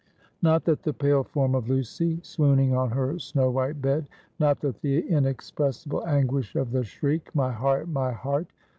Not 0.41 0.65
that 0.65 0.81
the 0.81 0.93
pale 0.95 1.23
form 1.23 1.53
of 1.53 1.69
Lucy, 1.69 2.19
swooning 2.23 2.75
on 2.75 2.89
her 2.89 3.19
snow 3.19 3.51
white 3.51 3.83
bed; 3.83 4.07
not 4.39 4.59
that 4.61 4.81
the 4.81 5.07
inexpressible 5.07 6.07
anguish 6.07 6.55
of 6.55 6.71
the 6.71 6.83
shriek 6.83 7.29
"My 7.35 7.51
heart! 7.51 7.87
my 7.87 8.11
heart!" 8.11 8.47